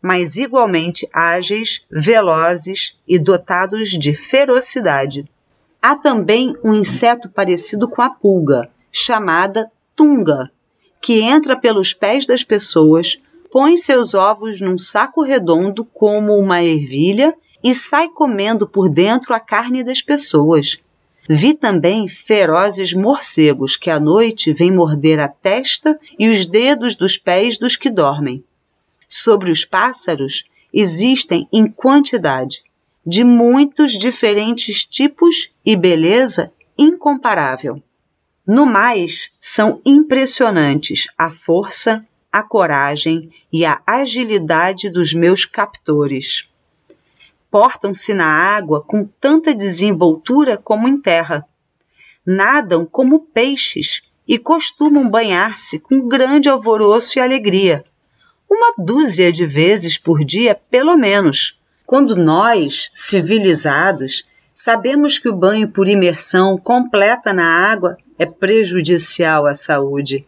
mas 0.00 0.36
igualmente 0.36 1.08
ágeis, 1.12 1.86
velozes 1.90 2.96
e 3.06 3.18
dotados 3.18 3.90
de 3.90 4.14
ferocidade. 4.14 5.28
Há 5.84 5.96
também 5.96 6.56
um 6.62 6.72
inseto 6.72 7.28
parecido 7.28 7.88
com 7.88 8.00
a 8.00 8.08
pulga, 8.08 8.70
chamada 8.92 9.68
tunga, 9.96 10.48
que 11.00 11.20
entra 11.20 11.56
pelos 11.56 11.92
pés 11.92 12.24
das 12.24 12.44
pessoas, 12.44 13.20
põe 13.50 13.76
seus 13.76 14.14
ovos 14.14 14.60
num 14.60 14.78
saco 14.78 15.24
redondo 15.24 15.84
como 15.84 16.38
uma 16.38 16.62
ervilha 16.62 17.34
e 17.64 17.74
sai 17.74 18.08
comendo 18.08 18.64
por 18.64 18.88
dentro 18.88 19.34
a 19.34 19.40
carne 19.40 19.82
das 19.82 20.00
pessoas. 20.00 20.78
Vi 21.28 21.52
também 21.52 22.06
ferozes 22.06 22.92
morcegos 22.92 23.76
que 23.76 23.90
à 23.90 23.98
noite 23.98 24.52
vêm 24.52 24.72
morder 24.72 25.18
a 25.18 25.26
testa 25.26 25.98
e 26.16 26.28
os 26.28 26.46
dedos 26.46 26.94
dos 26.94 27.18
pés 27.18 27.58
dos 27.58 27.74
que 27.74 27.90
dormem. 27.90 28.44
Sobre 29.08 29.50
os 29.50 29.64
pássaros 29.64 30.44
existem 30.72 31.48
em 31.52 31.66
quantidade 31.66 32.62
de 33.04 33.24
muitos 33.24 33.92
diferentes 33.92 34.84
tipos 34.84 35.50
e 35.64 35.74
beleza 35.74 36.52
incomparável. 36.78 37.82
No 38.46 38.66
mais, 38.66 39.30
são 39.38 39.80
impressionantes 39.84 41.06
a 41.16 41.30
força, 41.30 42.06
a 42.30 42.42
coragem 42.42 43.30
e 43.52 43.64
a 43.64 43.80
agilidade 43.86 44.88
dos 44.88 45.12
meus 45.12 45.44
captores. 45.44 46.48
Portam-se 47.50 48.14
na 48.14 48.26
água 48.26 48.80
com 48.80 49.04
tanta 49.04 49.54
desenvoltura 49.54 50.56
como 50.56 50.88
em 50.88 50.98
terra. 50.98 51.46
Nadam 52.24 52.86
como 52.86 53.26
peixes 53.26 54.02
e 54.26 54.38
costumam 54.38 55.10
banhar-se 55.10 55.78
com 55.78 56.08
grande 56.08 56.48
alvoroço 56.48 57.18
e 57.18 57.20
alegria. 57.20 57.84
Uma 58.48 58.74
dúzia 58.78 59.30
de 59.30 59.44
vezes 59.44 59.98
por 59.98 60.24
dia, 60.24 60.54
pelo 60.70 60.96
menos. 60.96 61.60
Quando 61.92 62.16
nós, 62.16 62.90
civilizados, 62.94 64.24
sabemos 64.54 65.18
que 65.18 65.28
o 65.28 65.36
banho 65.36 65.70
por 65.70 65.86
imersão 65.86 66.56
completa 66.56 67.34
na 67.34 67.44
água 67.44 67.98
é 68.18 68.24
prejudicial 68.24 69.44
à 69.44 69.54
saúde. 69.54 70.26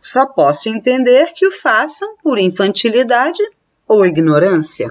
Só 0.00 0.24
posso 0.24 0.70
entender 0.70 1.34
que 1.34 1.46
o 1.46 1.52
façam 1.52 2.16
por 2.22 2.38
infantilidade 2.38 3.42
ou 3.86 4.06
ignorância. 4.06 4.90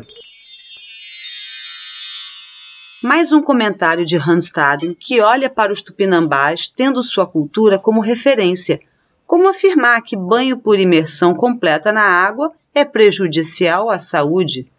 Mais 3.01 3.31
um 3.31 3.41
comentário 3.41 4.05
de 4.05 4.15
Hanstaden 4.15 4.93
que 4.93 5.19
olha 5.19 5.49
para 5.49 5.73
os 5.73 5.81
tupinambás 5.81 6.67
tendo 6.67 7.01
sua 7.01 7.25
cultura 7.25 7.79
como 7.79 7.99
referência. 7.99 8.79
Como 9.25 9.47
afirmar 9.47 10.03
que 10.03 10.15
banho 10.15 10.59
por 10.59 10.77
imersão 10.77 11.33
completa 11.33 11.91
na 11.91 12.03
água 12.03 12.53
é 12.71 12.85
prejudicial 12.85 13.89
à 13.89 13.97
saúde? 13.97 14.71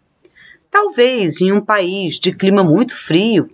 Talvez 0.77 1.39
em 1.39 1.53
um 1.53 1.61
país 1.61 2.19
de 2.19 2.33
clima 2.33 2.61
muito 2.61 2.97
frio, 2.97 3.49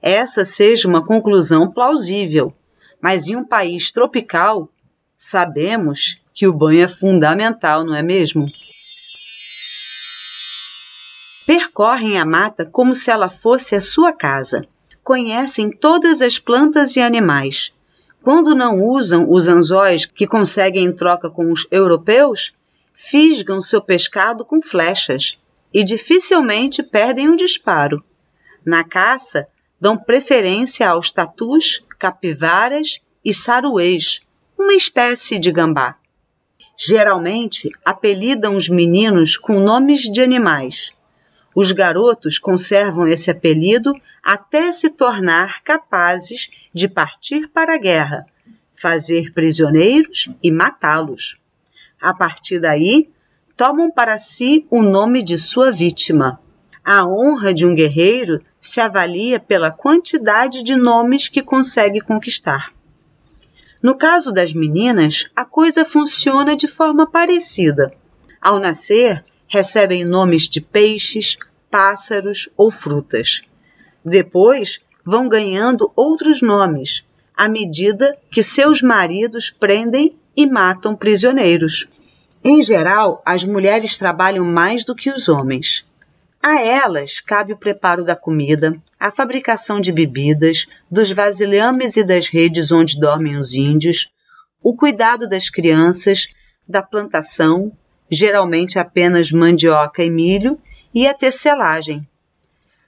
essa 0.00 0.46
seja 0.46 0.88
uma 0.88 1.04
conclusão 1.04 1.70
plausível, 1.70 2.54
mas 3.02 3.28
em 3.28 3.36
um 3.36 3.44
país 3.44 3.90
tropical, 3.90 4.70
sabemos 5.14 6.22
que 6.32 6.46
o 6.46 6.54
banho 6.54 6.82
é 6.82 6.88
fundamental, 6.88 7.84
não 7.84 7.94
é 7.94 8.02
mesmo? 8.02 8.48
Percorrem 11.46 12.18
a 12.18 12.24
mata 12.24 12.64
como 12.64 12.94
se 12.94 13.10
ela 13.10 13.28
fosse 13.28 13.76
a 13.76 13.80
sua 13.82 14.10
casa. 14.10 14.66
Conhecem 15.02 15.70
todas 15.70 16.22
as 16.22 16.38
plantas 16.38 16.96
e 16.96 17.00
animais. 17.02 17.74
Quando 18.22 18.54
não 18.54 18.80
usam 18.80 19.30
os 19.30 19.48
anzóis 19.48 20.06
que 20.06 20.26
conseguem 20.26 20.86
em 20.86 20.92
troca 20.94 21.28
com 21.28 21.52
os 21.52 21.66
europeus, 21.70 22.54
fisgam 22.94 23.60
seu 23.60 23.82
pescado 23.82 24.46
com 24.46 24.62
flechas 24.62 25.36
e 25.74 25.82
dificilmente 25.82 26.84
perdem 26.84 27.28
um 27.28 27.34
disparo. 27.34 28.02
Na 28.64 28.84
caça, 28.84 29.48
dão 29.80 29.96
preferência 29.96 30.88
aos 30.88 31.10
tatus, 31.10 31.84
capivaras 31.98 33.00
e 33.24 33.34
saruês, 33.34 34.20
uma 34.56 34.72
espécie 34.72 35.36
de 35.36 35.50
gambá. 35.50 35.96
Geralmente 36.78 37.70
apelidam 37.84 38.56
os 38.56 38.68
meninos 38.68 39.36
com 39.36 39.58
nomes 39.58 40.02
de 40.02 40.22
animais. 40.22 40.92
Os 41.54 41.72
garotos 41.72 42.38
conservam 42.38 43.06
esse 43.06 43.30
apelido 43.30 43.92
até 44.22 44.72
se 44.72 44.90
tornar 44.90 45.62
capazes 45.62 46.48
de 46.72 46.88
partir 46.88 47.48
para 47.48 47.74
a 47.74 47.78
guerra, 47.78 48.26
fazer 48.74 49.32
prisioneiros 49.32 50.30
e 50.42 50.50
matá-los. 50.50 51.36
A 52.00 52.12
partir 52.12 52.60
daí, 52.60 53.08
tomam 53.56 53.90
para 53.90 54.18
si 54.18 54.66
o 54.70 54.82
nome 54.82 55.22
de 55.22 55.38
sua 55.38 55.70
vítima. 55.70 56.40
A 56.84 57.06
honra 57.06 57.54
de 57.54 57.66
um 57.66 57.74
guerreiro 57.74 58.42
se 58.60 58.80
avalia 58.80 59.38
pela 59.38 59.70
quantidade 59.70 60.62
de 60.62 60.74
nomes 60.76 61.28
que 61.28 61.42
consegue 61.42 62.00
conquistar. 62.00 62.72
No 63.82 63.94
caso 63.94 64.32
das 64.32 64.52
meninas, 64.52 65.30
a 65.36 65.44
coisa 65.44 65.84
funciona 65.84 66.56
de 66.56 66.66
forma 66.66 67.06
parecida. 67.06 67.92
Ao 68.40 68.58
nascer, 68.58 69.24
recebem 69.46 70.04
nomes 70.04 70.48
de 70.48 70.60
peixes, 70.60 71.38
pássaros 71.70 72.48
ou 72.56 72.70
frutas. 72.70 73.42
Depois, 74.04 74.80
vão 75.04 75.28
ganhando 75.28 75.92
outros 75.94 76.40
nomes, 76.42 77.04
à 77.36 77.48
medida 77.48 78.16
que 78.30 78.42
seus 78.42 78.80
maridos 78.80 79.50
prendem 79.50 80.16
e 80.36 80.46
matam 80.46 80.96
prisioneiros. 80.96 81.88
Em 82.46 82.62
geral, 82.62 83.22
as 83.24 83.42
mulheres 83.42 83.96
trabalham 83.96 84.44
mais 84.44 84.84
do 84.84 84.94
que 84.94 85.10
os 85.10 85.30
homens. 85.30 85.86
A 86.42 86.60
elas 86.60 87.18
cabe 87.18 87.54
o 87.54 87.56
preparo 87.56 88.04
da 88.04 88.14
comida, 88.14 88.76
a 89.00 89.10
fabricação 89.10 89.80
de 89.80 89.90
bebidas, 89.90 90.66
dos 90.90 91.10
vasilhames 91.10 91.96
e 91.96 92.04
das 92.04 92.28
redes 92.28 92.70
onde 92.70 93.00
dormem 93.00 93.38
os 93.38 93.54
índios, 93.54 94.12
o 94.62 94.76
cuidado 94.76 95.26
das 95.26 95.48
crianças, 95.48 96.28
da 96.68 96.82
plantação, 96.82 97.72
geralmente 98.10 98.78
apenas 98.78 99.32
mandioca 99.32 100.04
e 100.04 100.10
milho, 100.10 100.58
e 100.94 101.06
a 101.06 101.14
tecelagem. 101.14 102.06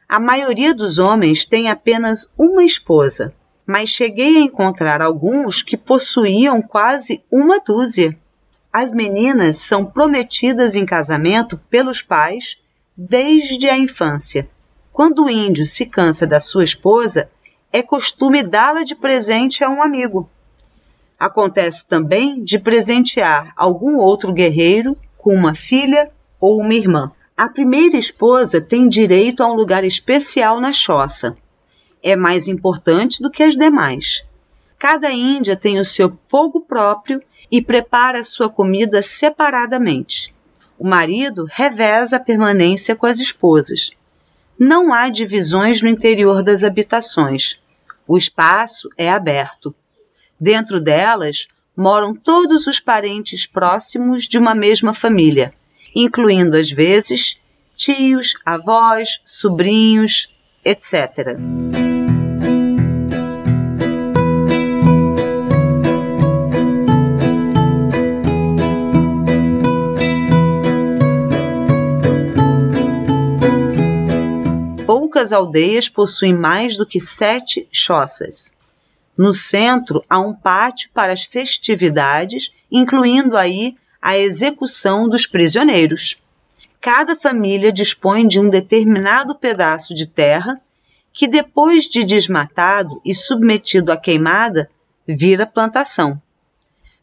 A 0.07 0.21
maioria 0.21 0.75
dos 0.75 0.99
homens 0.99 1.47
tem 1.47 1.71
apenas 1.71 2.29
uma 2.39 2.63
esposa, 2.63 3.35
mas 3.67 3.89
cheguei 3.89 4.37
a 4.37 4.41
encontrar 4.41 5.01
alguns 5.01 5.63
que 5.63 5.79
possuíam 5.79 6.61
quase 6.61 7.25
uma 7.33 7.59
dúzia. 7.59 8.17
As 8.79 8.93
meninas 8.93 9.57
são 9.61 9.87
prometidas 9.87 10.77
em 10.77 10.85
casamento 10.85 11.57
pelos 11.71 12.03
pais 12.03 12.59
desde 12.95 13.71
a 13.71 13.79
infância. 13.79 14.47
Quando 14.93 15.25
o 15.25 15.31
índio 15.31 15.65
se 15.65 15.87
cansa 15.87 16.27
da 16.27 16.39
sua 16.39 16.63
esposa, 16.63 17.31
é 17.73 17.83
costume 17.83 18.43
dá-la 18.43 18.83
de 18.83 18.95
presente 18.95 19.65
a 19.65 19.71
um 19.71 19.83
amigo. 19.83 20.29
Acontece 21.19 21.89
também 21.89 22.45
de 22.45 22.59
presentear 22.59 23.51
algum 23.57 23.97
outro 23.97 24.31
guerreiro 24.31 24.95
com 25.17 25.35
uma 25.35 25.55
filha 25.55 26.11
ou 26.39 26.61
uma 26.61 26.75
irmã. 26.75 27.11
A 27.35 27.49
primeira 27.49 27.97
esposa 27.97 28.61
tem 28.61 28.91
direito 28.91 29.43
a 29.43 29.51
um 29.51 29.55
lugar 29.55 29.85
especial 29.85 30.61
na 30.61 30.75
choça. 30.75 31.35
É 32.03 32.15
mais 32.15 32.47
importante 32.47 33.23
do 33.23 33.31
que 33.31 33.43
as 33.43 33.57
demais. 33.57 34.23
Cada 34.79 35.11
índia 35.11 35.57
tem 35.57 35.79
o 35.81 35.85
seu 35.85 36.19
fogo 36.29 36.61
próprio 36.61 37.23
e 37.51 37.63
prepara 37.63 38.23
sua 38.25 38.49
comida 38.49 39.03
separadamente. 39.03 40.35
O 40.79 40.87
marido 40.87 41.47
reveza 41.51 42.17
a 42.17 42.21
permanência 42.21 42.95
com 42.95 43.07
as 43.07 43.19
esposas. 43.19 43.93
Não 44.59 44.93
há 44.93 45.09
divisões 45.09 45.81
no 45.81 45.89
interior 45.89 46.43
das 46.43 46.63
habitações. 46.63 47.61
O 48.07 48.17
espaço 48.17 48.89
é 48.97 49.11
aberto. 49.11 49.75
Dentro 50.39 50.81
delas 50.81 51.49
moram 51.77 52.15
todos 52.15 52.67
os 52.67 52.79
parentes 52.79 53.47
próximos 53.47 54.25
de 54.25 54.39
uma 54.39 54.55
mesma 54.55 54.95
família, 54.95 55.53
incluindo 55.95 56.57
às 56.57 56.71
vezes 56.71 57.39
tios, 57.75 58.35
avós, 58.45 59.21
sobrinhos, 59.25 60.35
etc. 60.65 61.37
poucas 75.27 75.33
aldeias 75.33 75.89
possuem 75.89 76.35
mais 76.35 76.77
do 76.77 76.87
que 76.87 77.01
sete 77.01 77.67
choças. 77.73 78.55
No 79.17 79.33
centro 79.33 80.05
há 80.09 80.21
um 80.21 80.33
pátio 80.33 80.91
para 80.93 81.13
as 81.13 81.25
festividades, 81.25 82.53
incluindo 82.71 83.37
aí 83.37 83.77
a 84.01 84.17
execução 84.17 85.09
dos 85.09 85.27
prisioneiros. 85.27 86.17
Cada 86.81 87.17
família 87.17 87.73
dispõe 87.73 88.29
de 88.29 88.39
um 88.39 88.49
determinado 88.49 89.35
pedaço 89.35 89.95
de 89.95 90.07
terra 90.07 90.61
que, 91.13 91.27
depois 91.27 91.89
de 91.89 92.05
desmatado 92.05 93.01
e 93.05 93.15
submetido 93.15 93.91
à 93.91 93.97
queimada, 93.97 94.71
vira 95.09 95.47
plantação. 95.47 96.21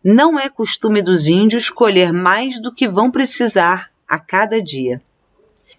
Não 0.04 0.40
é 0.40 0.50
costume 0.50 1.02
dos 1.02 1.28
índios 1.28 1.70
colher 1.70 2.14
mais 2.14 2.62
do 2.62 2.72
que 2.72 2.88
vão 2.88 3.10
precisar 3.10 3.90
a 4.08 4.20
cada 4.20 4.62
dia. 4.62 5.02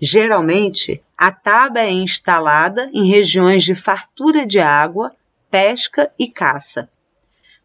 Geralmente, 0.07 1.03
a 1.17 1.33
taba 1.33 1.81
é 1.81 1.91
instalada 1.91 2.91
em 2.93 3.09
regiões 3.09 3.63
de 3.63 3.75
fartura 3.75 4.45
de 4.45 4.61
água, 4.61 5.17
pesca 5.51 6.13
e 6.19 6.29
caça. 6.29 6.91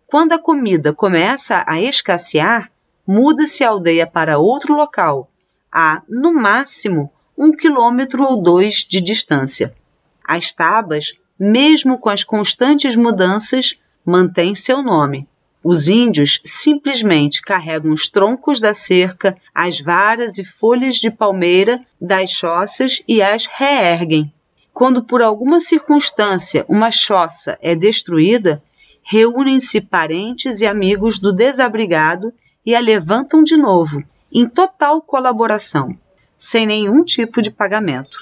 Quando 0.07 0.31
a 0.31 0.39
comida 0.39 0.93
começa 0.93 1.65
a 1.67 1.81
escassear, 1.81 2.71
muda-se 3.05 3.61
a 3.61 3.67
aldeia 3.67 4.07
para 4.07 4.37
outro 4.37 4.73
local, 4.73 5.29
a, 5.69 6.01
no 6.07 6.33
máximo, 6.33 7.11
um 7.37 7.51
quilômetro 7.51 8.23
ou 8.23 8.41
dois 8.41 8.85
de 8.87 9.01
distância. 9.01 9.75
As 10.23 10.53
tabas, 10.53 11.19
mesmo 11.37 11.97
com 11.97 12.07
as 12.07 12.23
constantes 12.23 12.95
mudanças, 12.95 13.77
mantêm 14.05 14.55
seu 14.55 14.81
nome. 14.81 15.27
Os 15.63 15.89
índios 15.89 16.39
simplesmente 16.45 17.41
carregam 17.41 17.91
os 17.91 18.07
troncos 18.07 18.59
da 18.61 18.73
cerca, 18.73 19.37
as 19.53 19.81
varas 19.81 20.37
e 20.37 20.45
folhas 20.45 20.95
de 20.95 21.11
palmeira 21.11 21.85
das 21.99 22.29
choças 22.29 23.01
e 23.07 23.21
as 23.21 23.45
reerguem. 23.45 24.31
quando 24.73 25.03
por 25.03 25.21
alguma 25.21 25.59
circunstância 25.59 26.65
uma 26.69 26.89
choça 26.89 27.57
é 27.61 27.75
destruída, 27.75 28.61
reúnem-se 29.03 29.81
parentes 29.81 30.61
e 30.61 30.65
amigos 30.65 31.19
do 31.19 31.33
desabrigado 31.33 32.31
e 32.65 32.73
a 32.73 32.79
levantam 32.79 33.43
de 33.43 33.57
novo, 33.57 34.01
em 34.31 34.47
total 34.47 35.01
colaboração, 35.01 35.97
sem 36.37 36.65
nenhum 36.65 37.03
tipo 37.03 37.41
de 37.41 37.51
pagamento. 37.51 38.17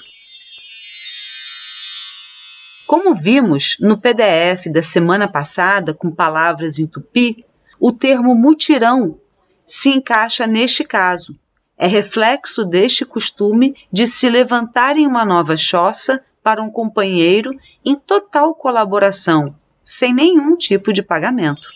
Como 2.88 3.14
vimos 3.14 3.76
no 3.80 3.98
PDF 3.98 4.68
da 4.72 4.82
semana 4.82 5.28
passada, 5.28 5.92
com 5.92 6.10
palavras 6.10 6.78
em 6.78 6.86
tupi, 6.86 7.44
o 7.78 7.92
termo 7.92 8.34
mutirão 8.34 9.20
se 9.62 9.90
encaixa 9.90 10.46
neste 10.46 10.82
caso. 10.84 11.38
É 11.76 11.86
reflexo 11.86 12.64
deste 12.64 13.04
costume 13.04 13.76
de 13.92 14.06
se 14.06 14.30
levantar 14.30 14.96
em 14.96 15.06
uma 15.06 15.22
nova 15.22 15.54
choça 15.54 16.24
para 16.42 16.62
um 16.62 16.70
companheiro 16.70 17.54
em 17.84 17.94
total 17.94 18.54
colaboração, 18.54 19.54
sem 19.84 20.14
nenhum 20.14 20.56
tipo 20.56 20.90
de 20.90 21.02
pagamento. 21.02 21.68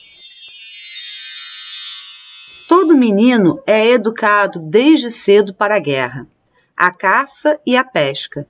Todo 2.66 2.96
menino 2.96 3.62
é 3.66 3.86
educado 3.86 4.58
desde 4.60 5.10
cedo 5.10 5.52
para 5.52 5.76
a 5.76 5.78
guerra, 5.78 6.26
a 6.74 6.90
caça 6.90 7.60
e 7.66 7.76
a 7.76 7.84
pesca. 7.84 8.48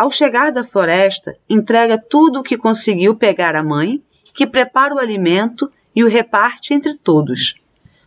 Ao 0.00 0.10
chegar 0.10 0.50
da 0.50 0.64
floresta, 0.64 1.36
entrega 1.46 1.98
tudo 1.98 2.40
o 2.40 2.42
que 2.42 2.56
conseguiu 2.56 3.16
pegar 3.16 3.54
à 3.54 3.62
mãe, 3.62 4.02
que 4.32 4.46
prepara 4.46 4.94
o 4.94 4.98
alimento 4.98 5.70
e 5.94 6.02
o 6.02 6.08
reparte 6.08 6.72
entre 6.72 6.94
todos. 6.94 7.56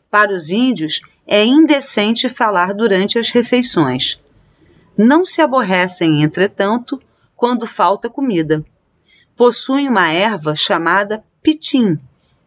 Para 0.09 0.33
os 0.33 0.49
índios, 0.49 1.01
é 1.27 1.45
indecente 1.45 2.29
falar 2.29 2.73
durante 2.73 3.19
as 3.19 3.29
refeições. 3.29 4.19
Não 4.97 5.23
se 5.23 5.39
aborrecem, 5.39 6.23
entretanto, 6.23 6.99
quando 7.35 7.67
falta 7.67 8.09
comida. 8.09 8.65
Possuem 9.35 9.87
uma 9.87 10.09
erva 10.09 10.55
chamada 10.55 11.23
pitim, 11.43 11.99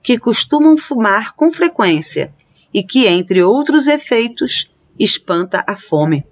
que 0.03 0.19
costumam 0.19 0.77
fumar 0.77 1.35
com 1.37 1.53
frequência 1.53 2.35
e 2.75 2.83
que, 2.83 3.07
entre 3.07 3.45
outros 3.45 3.87
efeitos, 3.87 4.69
espanta 4.99 5.65
a 5.69 5.77
fome. 5.77 6.27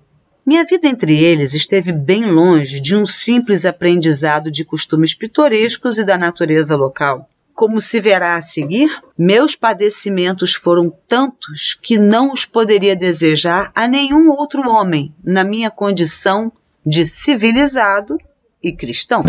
Minha 0.46 0.62
vida 0.64 0.86
entre 0.86 1.18
eles 1.18 1.54
esteve 1.54 1.90
bem 1.90 2.30
longe 2.30 2.78
de 2.78 2.94
um 2.94 3.06
simples 3.06 3.64
aprendizado 3.64 4.50
de 4.50 4.62
costumes 4.62 5.14
pitorescos 5.14 5.98
e 5.98 6.04
da 6.04 6.18
natureza 6.18 6.76
local. 6.76 7.26
Como 7.54 7.80
se 7.80 7.98
verá 7.98 8.36
a 8.36 8.42
seguir, 8.42 8.90
meus 9.16 9.54
padecimentos 9.54 10.54
foram 10.54 10.92
tantos 11.08 11.78
que 11.80 11.98
não 11.98 12.30
os 12.30 12.44
poderia 12.44 12.94
desejar 12.94 13.72
a 13.74 13.88
nenhum 13.88 14.28
outro 14.28 14.68
homem 14.68 15.14
na 15.24 15.44
minha 15.44 15.70
condição 15.70 16.52
de 16.84 17.06
civilizado 17.06 18.18
e 18.62 18.70
cristão. 18.70 19.22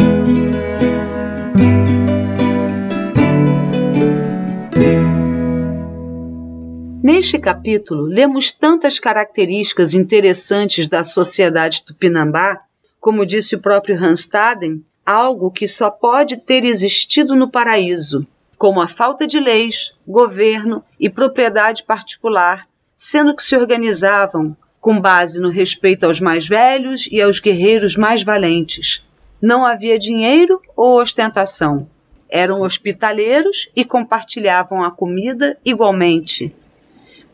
Neste 7.07 7.37
capítulo, 7.37 8.07
lemos 8.07 8.51
tantas 8.51 8.97
características 8.97 9.93
interessantes 9.93 10.87
da 10.87 11.03
sociedade 11.03 11.83
tupinambá, 11.83 12.63
como 12.99 13.27
disse 13.27 13.53
o 13.53 13.59
próprio 13.59 13.95
Hanstaden, 13.95 14.83
algo 15.05 15.51
que 15.51 15.67
só 15.67 15.91
pode 15.91 16.37
ter 16.37 16.65
existido 16.65 17.35
no 17.35 17.47
paraíso, 17.47 18.25
como 18.57 18.81
a 18.81 18.87
falta 18.87 19.27
de 19.27 19.39
leis, 19.39 19.93
governo 20.07 20.83
e 20.99 21.07
propriedade 21.07 21.83
particular, 21.83 22.67
sendo 22.95 23.35
que 23.35 23.43
se 23.43 23.55
organizavam 23.55 24.57
com 24.81 24.99
base 24.99 25.39
no 25.39 25.51
respeito 25.51 26.07
aos 26.07 26.19
mais 26.19 26.47
velhos 26.47 27.07
e 27.11 27.21
aos 27.21 27.39
guerreiros 27.39 27.95
mais 27.95 28.23
valentes. 28.23 29.05
Não 29.39 29.63
havia 29.63 29.99
dinheiro 29.99 30.59
ou 30.75 30.99
ostentação. 30.99 31.87
Eram 32.27 32.61
hospitaleiros 32.61 33.69
e 33.75 33.85
compartilhavam 33.85 34.83
a 34.83 34.89
comida 34.89 35.55
igualmente. 35.63 36.51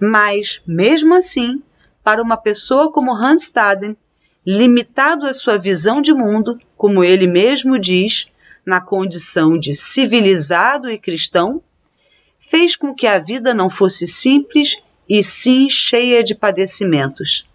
Mas, 0.01 0.63
mesmo 0.65 1.13
assim, 1.13 1.61
para 2.03 2.23
uma 2.23 2.35
pessoa 2.35 2.91
como 2.91 3.13
Hans 3.13 3.43
Staden, 3.43 3.95
limitado 4.43 5.27
à 5.27 5.33
sua 5.33 5.59
visão 5.59 6.01
de 6.01 6.11
mundo, 6.11 6.59
como 6.75 7.03
ele 7.03 7.27
mesmo 7.27 7.77
diz, 7.77 8.27
na 8.65 8.81
condição 8.81 9.59
de 9.59 9.75
civilizado 9.75 10.89
e 10.89 10.97
cristão, 10.97 11.61
fez 12.39 12.75
com 12.75 12.95
que 12.95 13.05
a 13.05 13.19
vida 13.19 13.53
não 13.53 13.69
fosse 13.69 14.07
simples 14.07 14.81
e 15.07 15.21
sim 15.21 15.69
cheia 15.69 16.23
de 16.23 16.33
padecimentos. 16.33 17.47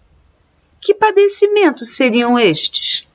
Que 0.79 0.93
padecimentos 0.93 1.89
seriam 1.89 2.39
estes? 2.39 3.05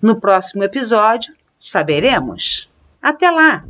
No 0.00 0.18
próximo 0.18 0.64
episódio, 0.64 1.34
saberemos. 1.58 2.66
Até 3.02 3.30
lá! 3.30 3.62